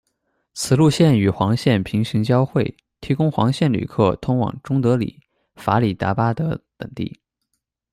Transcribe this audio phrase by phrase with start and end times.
[0.55, 5.19] 此路线与黄线平行交会，提供黄线旅客通往中德里、、
[5.55, 7.21] 法里达巴德等地。